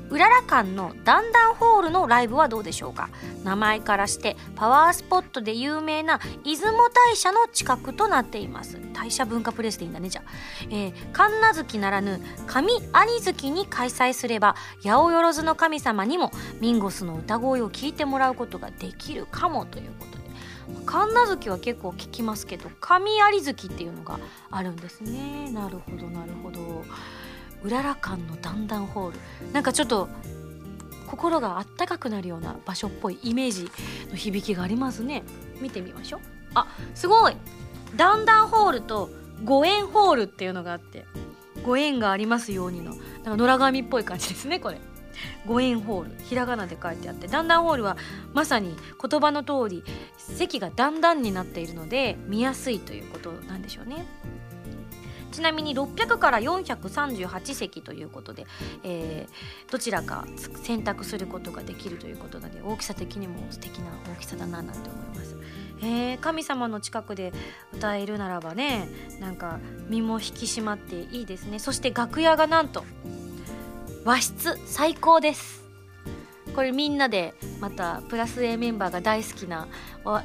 [0.09, 3.09] うらら館のダンダンホールのライブはどうでしょうか？
[3.43, 8.79] 名前からしてパワースポットで有名な出雲大社の近くとなっています。
[8.93, 10.29] 大社文化プレスでいいんだねじゃあ、
[10.69, 12.81] えー、神奈月ならぬ神有
[13.21, 20.25] 月に開催すれば八百万の神様にもミンゴスの歌声を聞いてもらうことができるかもということで。
[20.85, 25.51] 神奈月は結構聞きますけど神有月っていうのがあるんですね。
[25.51, 26.83] なるほどなるほど。
[27.65, 29.19] うらら館の段々ホール。
[29.51, 30.07] なんかちょっと
[31.07, 33.71] 心があったかくなるような場所っぽいイメージ
[34.09, 35.23] の響きがありますね。
[35.59, 36.19] 見てみましょう。
[36.53, 37.35] あすごい。
[37.95, 39.09] 段々ホールと
[39.43, 41.05] 五円ホールっていうのがあって
[41.63, 42.91] ご縁がありますようにの
[43.23, 44.79] なんか野良神っぽい感じですねこれ。
[45.47, 46.23] 五円ホール。
[46.23, 47.27] ひらがなで書いてあって。
[47.27, 47.97] 段々ホールは
[48.33, 49.83] まさに言葉の通り
[50.17, 54.05] 席が段々になっているので見やすいということなんでしょうね。
[55.35, 58.47] ちなみに600から438席ということで、
[58.83, 60.25] えー、どちらか
[60.63, 65.35] 選択することができるということなので大きさ的にも素敵な大きさだななんて思います。
[65.81, 67.33] えー、神様の近くで
[67.73, 68.87] 歌えるならばね
[69.19, 72.85] なんか身も引き締まっていいですねそして楽屋がなんと
[74.05, 75.64] 和室最高です
[76.55, 79.67] これみんなでまたプラス A メンバーが大好きな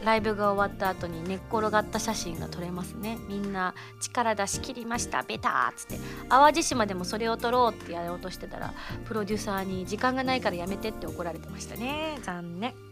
[0.05, 3.19] ライブが終わった後に寝っ転がった写真が撮れますね。
[3.29, 5.23] みんな力出し切りました。
[5.23, 5.99] ベターっつって。
[6.29, 8.73] 淡路島でもそれを撮ろうってやろうとしてたら
[9.07, 12.17] プロデューサーに時間がないからやめてって怒られてましたね。
[12.23, 12.75] 残念。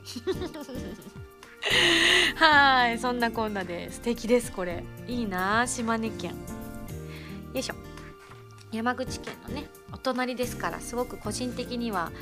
[2.37, 2.99] はい。
[2.99, 4.83] そんなこんなで素敵ですこれ。
[5.07, 5.65] いいな。
[5.69, 6.31] 島根県。
[6.31, 6.37] よ
[7.61, 7.75] いしょ。
[8.73, 12.13] 山口県のねお隣ですからすごく個人的には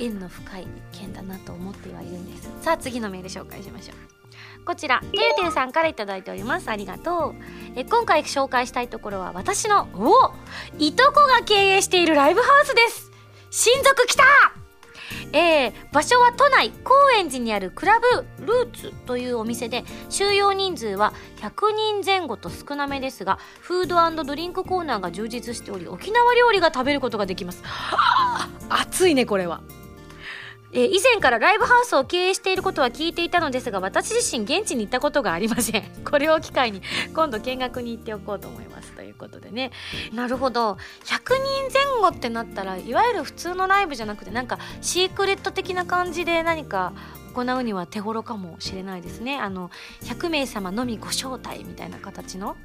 [0.00, 2.50] 縁の深い件だなと思ってはいるんです。
[2.62, 4.64] さあ次のメール紹介しましょう。
[4.64, 6.68] こちらてるてるさんから頂いております。
[6.68, 7.34] ありがとう。
[7.76, 10.32] え今回紹介したいところは私のお
[10.78, 13.10] いとこが経営しているライブハウスです。
[13.50, 14.24] 親族来た!
[15.32, 27.62] えー、場所は都内高円寺にあるクラブルーツというお店で収容人数は100人前後と少なめですがフードドリンクコーナーが充実しており沖縄料理が食べることができます。
[28.68, 29.60] 熱いねこれは。
[30.72, 35.82] えー、以前からライブハウスを経営していることは聞いていたのですが私自身現地に行ったことがありません。
[36.08, 36.82] これを機会に
[37.14, 39.72] 今度見学に行っておこうと思いますということでね。
[40.12, 40.78] なるほど。
[41.04, 46.92] 100人前後ってなったらいわゆる普通のライブじゃなくてなんかシークレット的な感じで何か
[47.32, 49.38] 行うには手頃かもしれないですね。
[49.38, 49.70] あの
[50.02, 52.56] 100名様のみご招待みたいな形の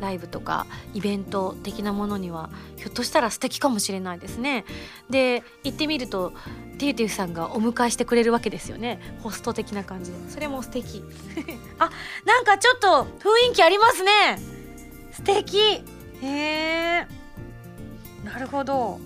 [0.00, 4.64] ライブとかイベント的なものにはひょっとしたら素敵かもしれないですね。
[5.08, 6.32] で行ってみると
[6.78, 9.00] ティーティフさんがお迎えしてくれるわけですよね。
[9.22, 10.30] ホスト的な感じで。
[10.30, 11.02] それも素敵。
[11.78, 11.90] あ
[12.24, 14.38] なんかちょっと雰囲気ありますね。
[15.12, 15.58] 素敵。
[15.58, 15.82] へ
[16.22, 17.06] え。
[18.24, 19.00] なるほど。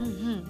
[0.00, 0.44] うんうん。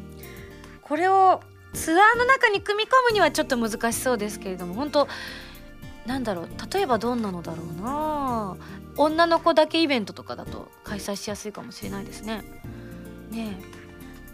[0.83, 1.41] これを
[1.73, 5.09] ツアーの中に組み込むにはちょっと難しそうですけれども本当
[6.07, 8.57] なんだろう例えばどんなのだろうな。
[8.97, 12.43] 女の子だけイベントとかだと開催しやすいかもしれないですね。
[13.31, 13.57] ね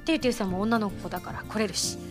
[0.02, 0.06] え。
[0.06, 1.98] ていうていうさんも女の子だから来れるし。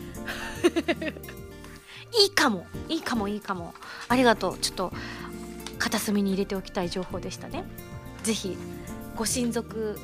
[2.22, 2.68] いいかも。
[2.88, 3.74] いいかもいいかも。
[4.08, 4.58] ありがとう。
[4.60, 4.94] ちょっと
[5.80, 7.66] 片隅に入れておきたい情報でしたね。
[8.24, 8.58] 是非
[9.16, 10.00] ご親族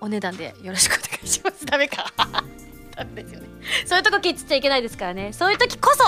[0.00, 1.64] お値段でよろしくお願いします。
[1.64, 2.12] ダメか。
[3.04, 3.48] ダメですよね。
[3.86, 5.32] そういうとこケチっちゃいけないですからね。
[5.32, 6.04] そういう時こそ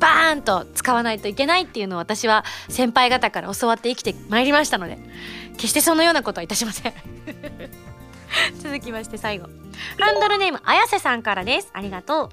[0.00, 4.98] バーンと使わないといけないっていうのを私は先輩方から教わって生きてまいりましたので
[5.52, 6.92] 決してそのようなことはいたしません。
[8.60, 9.48] 続きまして最後。
[9.98, 11.70] ハンドルネーム綾瀬さんからです。
[11.72, 12.28] ありがとう。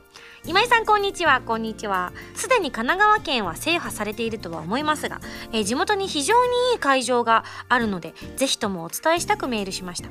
[0.46, 1.42] 今井さんこんにちは。
[1.42, 2.12] こんにちは。
[2.36, 10.10] すでに神奈川県は制覇されているとは思いますが、えー、地元に非常にいい会場があるのでぜひともお伝えしたくメールしました。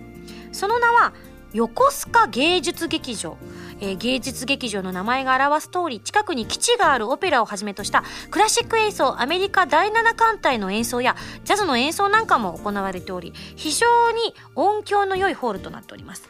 [0.52, 1.12] その名は
[1.52, 3.37] 横須賀芸術劇場、
[3.80, 16.28] えー、芸術劇場の名前が表す通り近くに基地があるオペラをはじめとしたクラシック演奏アメリカ第7艦隊の演奏やジャズの演奏なんかも行われており非常に音響の良いホールとなっております。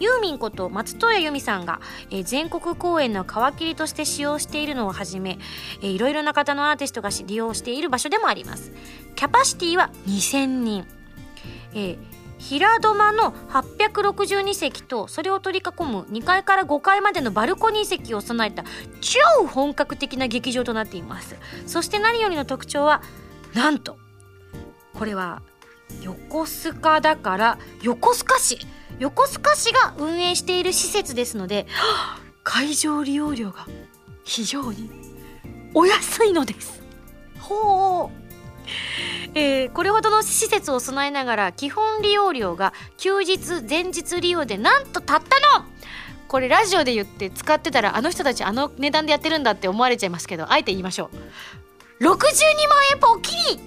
[0.00, 5.38] ユーミンこと松任谷由実さんが、えー、全国公演の皮切りとして使用しているのをはじめ、
[5.80, 8.72] いろいろな方のアーティストが利用している場所でもあります。
[9.14, 10.86] キャパシティは2000人、
[11.74, 12.09] えー
[12.40, 18.64] 平土間の862席とそれを取り囲む2階から5階までのバルコニー席を備えた
[19.00, 21.36] 超本格的な劇場となっています。
[21.66, 23.02] そして何よりの特徴は
[23.54, 23.98] なんと
[24.94, 25.42] これは
[26.02, 28.58] 横須賀だから横須賀市
[28.98, 31.66] 横須賀市が運営している施設ですので
[32.42, 33.66] 会場利用料が
[34.24, 34.90] 非常に
[35.74, 36.82] お安いのです。
[37.38, 38.19] ほう。
[39.34, 45.66] えー、これほどの施設を備えながら基本利用料が休日前日利用でなんとたったの。
[46.26, 51.10] これラジオで言って使ってたらあの人たちあの値段でやってるんだって思われちゃいますけどあえて言いましょ
[52.00, 52.04] う。
[52.04, 52.16] 62万
[52.92, 53.60] 円ポッキリ。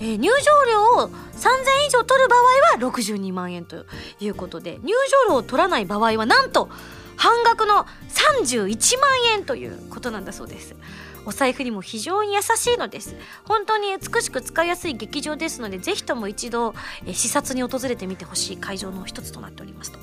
[0.00, 1.48] えー入場料を3000
[1.80, 3.86] 円以上取る場合は62万円と
[4.20, 4.94] いうことで入
[5.26, 6.68] 場料を取らない場合はなんと
[7.18, 10.74] 半額の31万円ということなんだそうです。
[11.26, 13.14] お財布にも非常に優しいのです。
[13.44, 19.98] 本当に美しく使いやすい劇場ですのでぜひとも一度、え視察に訪れてみてほしい会場の一つとなっておりますと。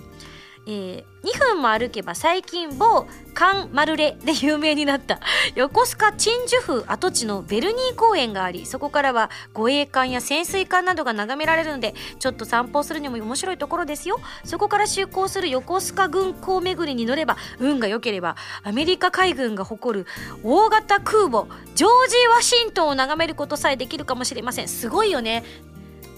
[0.68, 5.20] えー2分も歩けば最近某カンマルレで有名になった。
[5.56, 14.20] 横須賀鎮守府跡地のベルニー公園がありそこからは護衛艦や潜水艦などが眺められるのでちょっと散歩するにも面白いところですよ。
[14.44, 20.06] そこから就航する横須賀軍港巡りに乗れば運が良ければアメリカ海軍が誇る
[20.44, 24.68] 大型空母ジョージ・ワシントンを眺めることさえできるかもしれません。
[24.68, 25.44] すごいよね。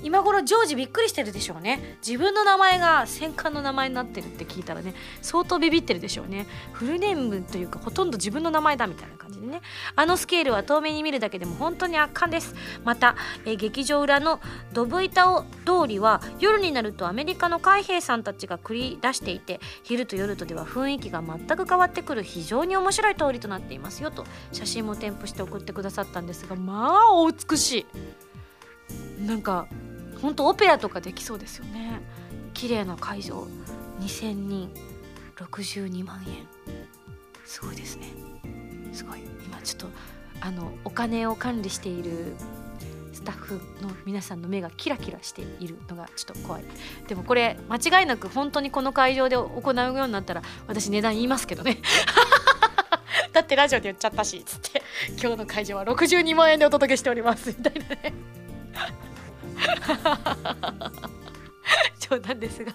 [0.08, 1.98] 今頃ジョージびっくりしてるでしょうね。
[2.00, 6.48] 自分の名前が戦艦の名前になってるって聞いたらね相当ビビってるでしょうね。
[6.72, 9.60] フルネームというかほとんど自分の名前だみたいな感じでね。
[9.98, 12.56] あのスケールは遠目に見るだけでも本当に圧巻です。
[12.86, 14.40] また、え劇場裏の
[14.72, 22.24] ドブ板を通りは夜になるとアメリカの海兵さんたちが繰り出していて昼と夜とでは雰囲気が全く変わってくる。
[22.24, 27.86] 非常に面白い通りとなっていますよと写真も添付して送ってくださったんですがまあお美し。
[29.20, 29.68] いなんか
[30.22, 32.02] 本当オペラとかできそうですよね。
[32.54, 33.48] 綺麗な会場。
[34.00, 34.72] 2000人。
[35.36, 36.48] 62万円。
[37.46, 38.08] すごいですね。
[38.94, 39.20] すごい。
[39.46, 39.88] 今ちょっと
[40.42, 42.36] あのお金を管理している
[43.14, 46.66] スタッフの皆さんの目がキラキラしているのがちょっと怖い。
[47.08, 51.78] でもこれ間違いなく本当にこの会場で行うようになったら私値段言いますけどね。
[53.34, 54.82] だってラジオで言っちゃったしつって。
[55.22, 57.50] 今日の会場は62万円でお届けしております。
[57.50, 58.14] みたいなね。
[62.00, 62.74] 冗談ですが。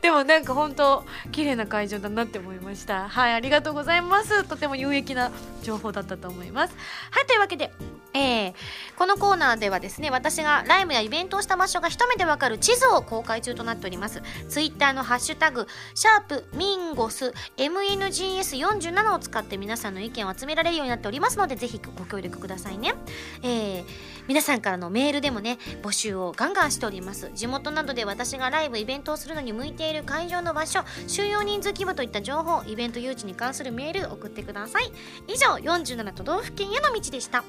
[0.00, 3.08] でもなんか本当綺麗な会場だなって思いました。
[3.08, 4.44] はいありがとうございます。
[4.44, 5.30] とても有益な
[5.62, 6.74] 情報だったと思います。
[7.10, 7.72] はいというわけで
[8.14, 8.54] えー
[8.96, 14.22] このコーナーではですね私がライブやイベントをした場所が一目でわかる地図を公開中となっております。
[14.48, 22.94] ツイッターのハッシュタグシャープミンゴス MNGS47 を使って皆さんの意見を集められるようになっておりますのでぜひご協力くださいね。
[23.42, 27.30] えー皆さんからのメールでもね募集をガンガンしております。
[27.34, 34.92] 地元などで私がライブイベントをするのに向いている会場の場所収容人数規模といった情報イベント誘致に関するメール送ってください。
[35.28, 37.44] 以上47都道府県への道でした。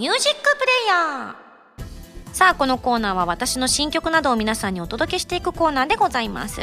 [0.00, 2.34] ミュージックプレイヤー。
[2.34, 6.62] さあこのコーナーは私の新曲などを皆さんにお届けしていくコーナーでございます、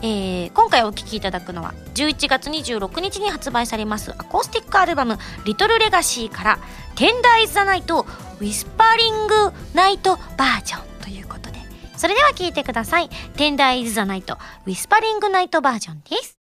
[0.00, 6.58] えー今回お聴きいただくのは11月26日に発売されますアコースティックアルバム「リトルレガシーから
[6.96, 8.06] 「テンダーイズ・ザ・ナイト」
[8.40, 11.58] ウィスパリング・ナイトバージョンということで。
[11.98, 16.38] それでは聴いてください「テンダーイズ・ザ・ナイト」ウィスパリング・ナイトバージョンです。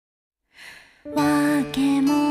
[1.15, 1.23] わ
[1.71, 2.24] けも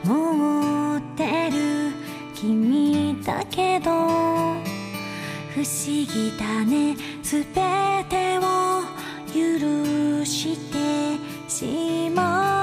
[0.07, 1.91] を持ってる
[2.33, 3.91] 君だけど
[5.53, 6.97] 不思議だね。
[7.21, 7.43] 全
[8.09, 8.81] てを
[9.31, 12.54] 許してしまう。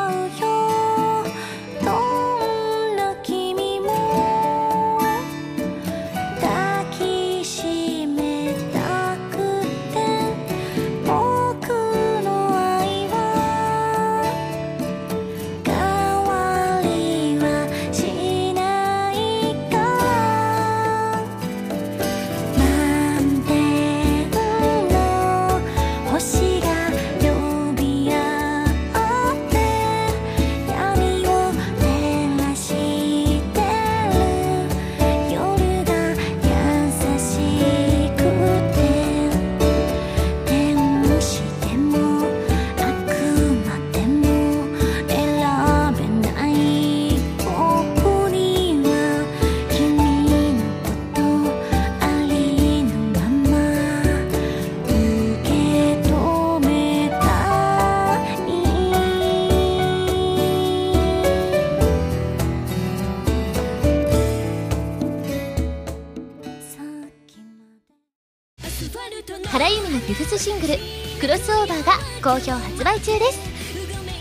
[70.38, 70.78] スシングル
[71.20, 73.38] 「クロスオーバー」が好評発売中です。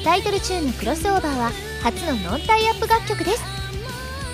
[0.03, 1.51] タイトルチューンの「クロスオーバー」は
[1.81, 3.41] 初のノンタイアップ楽曲です。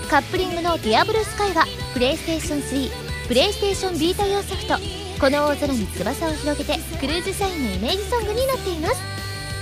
[0.10, 2.92] カップリングの「ディアブルスカイはプレイステーション3
[3.28, 4.80] プレイステーションビータ用ソフト
[5.22, 8.96] 「この大空に翼を広げて」クルーズサインのイメージソングになっています。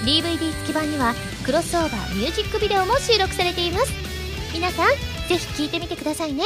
[0.06, 1.14] DVD 付き版には
[1.44, 3.92] クロスオーバーミュージックビデオも収録されています。
[4.54, 4.88] 皆さん
[5.28, 6.46] ぜひ聴いてみてくださいね。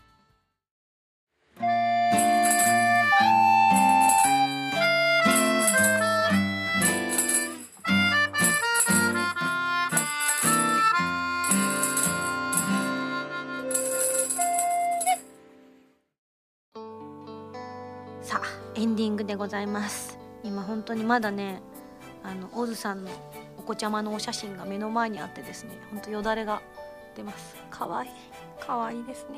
[18.81, 20.17] エンディングでございます。
[20.43, 21.61] 今本当にまだね
[22.23, 23.11] あのオズさんの
[23.59, 26.63] お子ちゃまのお写真が目の前にあってですね本当よだれが
[27.15, 27.55] 出ます。
[27.69, 28.11] かわいい。
[28.59, 29.37] かわいいですね。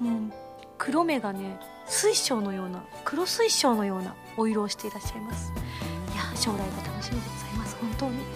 [0.00, 0.32] もう
[0.78, 5.52] 黒目がね水晶のような黒水晶のようなお色をしていらっしゃいます。
[6.14, 7.76] いや将来が楽しみでございます。
[7.76, 8.35] 本当に。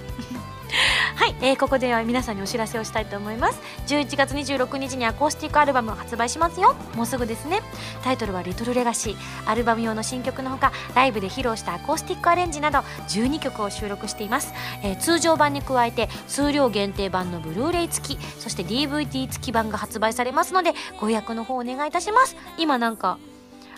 [1.20, 3.60] はい、えーここでは皆さんにお知らせをしたいと思います。
[3.88, 6.74] 11月26日にアコースティックアルバムを発売しますよ。
[6.96, 7.60] もうすぐですね。
[8.02, 22.34] タイトルは「リトルレガシー」アルバム用の新曲のほかライブで披露したアコースティックアレンジなど12曲を収録しています、えー通常版に加えて数量限定版のブルーレイ付きそして DVD 付き版が発売されますのでご予約の方お願いいたします。
[22.56, 23.18] 今なんか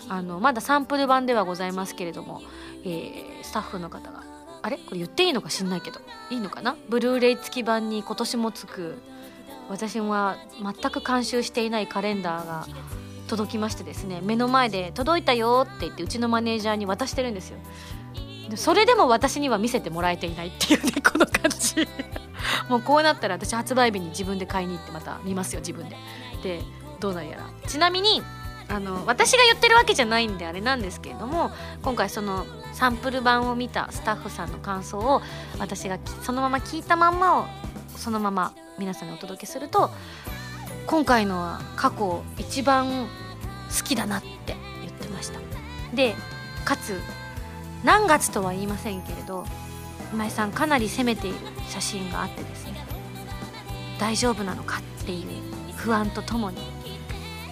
[0.07, 2.41] あのまだサンプル版ではございますけれども、
[2.85, 4.32] えースタッフの方が
[4.63, 4.77] あれ？
[4.77, 6.01] これ言っていいのか知んないけど。
[6.31, 6.75] いいのかな？
[6.89, 8.97] ブルーレイ付き版に今年もつく。
[9.69, 12.67] 私は全く監修していないカレンダーが
[13.27, 14.19] 届きましてですね。
[14.23, 17.57] 目の前で「届いたよ」って言ってうちのマネージャーに渡してるんですよ。
[18.55, 21.87] それでも私には見せてもらえていないっていうね この感じ。
[22.69, 25.97] もうこうなったら私発売日に自分で買いに行ってまた見ますよ自分で。
[26.43, 26.61] で
[26.99, 27.49] どうなんやら。
[27.67, 28.21] ちなみに
[28.69, 31.51] あの私が言ってるわけじゃないんであれなんですけれども
[31.81, 35.21] 今回そのサンプル版を見たスタッフさんの感想を
[35.59, 37.45] 私がそのまま聞いたまんまを
[37.95, 39.89] そのまま皆さんにお届けすると
[40.87, 43.07] 今回のは過去一番
[43.69, 45.39] 好きだなって言ってました。
[45.93, 46.15] で
[46.65, 46.99] かつ
[47.83, 49.45] 何月とは言いませんけれど
[50.13, 51.37] 今井さんかなり攻めている
[51.69, 52.85] 写真があってですね
[53.99, 55.27] 大丈夫なのかっていう
[55.75, 56.57] 不安とともに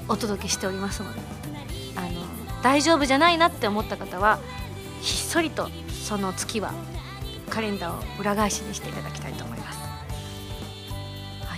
[0.07, 1.19] お届けしておりますので
[1.95, 2.09] あの
[2.63, 4.39] 大丈夫じゃないなって思った方は
[5.01, 6.73] ひっそりとその月は
[7.49, 9.81] カレンダーを裏返しにしていただきたいと思います。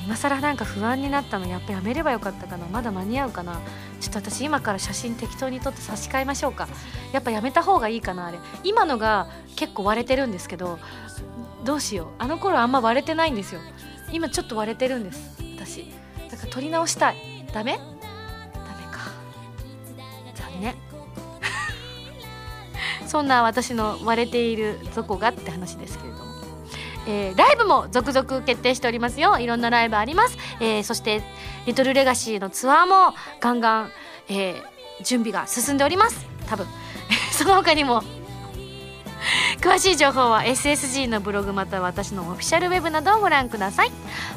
[0.05, 1.47] 今更なんか不安になったの？
[1.47, 2.65] やっぱやめればよかったかな？
[2.67, 3.61] まだ間に合うかな？
[4.01, 6.67] ちょっと私今から写真適当に撮って差し替えましょうか。
[7.13, 8.37] やっぱやめた方がいいかなあれ。
[8.65, 10.77] 今のが結構割れてるんですけど
[11.63, 12.07] どうしよう？
[12.19, 13.61] あの頃あんま割れてないんですよ。
[14.11, 15.85] 今ちょっと割れてるんです私。
[16.29, 17.15] だから撮り直したい。
[17.53, 17.79] ダメ？
[23.14, 26.24] そんな私の割れているどこがって話ですけれども、
[27.07, 29.38] えーライブも続々決定しておりますよ。
[29.38, 31.22] いろんなライブあります、えーそして
[31.68, 33.91] 「リトルレガシーのツアーもガンガン、
[34.30, 36.26] えー準備が進んでおります。
[36.47, 36.66] 多分。
[37.32, 38.03] その他にも
[39.64, 43.91] 詳しい情報は SSG のブログまたは私のオフィシャルウェブなどをご覧ください。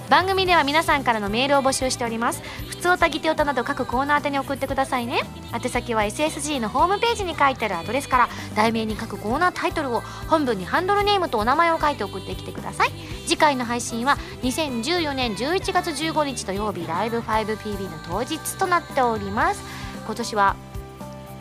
[0.09, 2.43] 番組では皆さんからのメールを募集しております。
[2.69, 5.23] 普通おたぎておたなど各コーナー宛てに送ってくださいね。
[5.53, 12.93] 宛先は SSG のホームページに書いてあるアドレスから題名に各コーナータイトルを本文にハンドルネームとお名前を書いて送ってきてください。
[13.27, 19.65] 次回の配信は2014年11月15日土曜日ライブ 5PB の当日となっております。
[20.07, 20.55] 今年は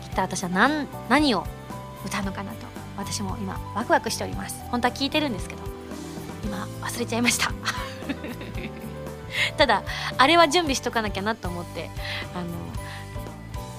[0.02, 1.46] きっと私は何何を
[2.04, 2.65] 歌うのかなと。
[2.96, 4.56] 私も今ワクワクしております。
[4.70, 5.62] 本当は聞いてるんですけど
[6.44, 7.52] 今忘れちゃいました。
[9.56, 9.82] ただ
[10.18, 11.90] あれは準備しとかなきゃなと思って
[12.34, 12.46] あの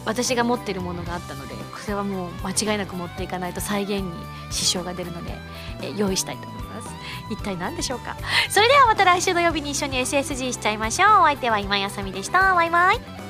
[0.05, 4.11] 私が持ってるものがあったのでこれはもう間違いなく持っていかないと再現に
[4.51, 5.33] 支障が出るので
[5.81, 6.89] え用意したいと思います。
[7.29, 8.15] 一体何でしょうか？
[8.49, 11.09] それではまた来週土曜日に一緒に SSG しちゃいましょう。
[11.21, 12.55] お相手は今やさみでした。
[12.55, 13.26] バイバイ。